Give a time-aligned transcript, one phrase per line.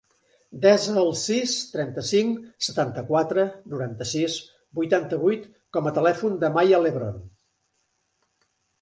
[0.61, 4.41] Desa el sis, trenta-cinc, setanta-quatre, noranta-sis,
[4.81, 5.47] vuitanta-vuit
[5.79, 7.25] com a telèfon de la Maya Lebron.